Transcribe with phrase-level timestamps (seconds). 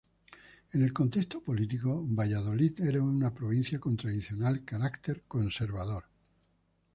[0.71, 6.05] En el contexto político, Valladolid era una provincia con tradicional carácter conservador.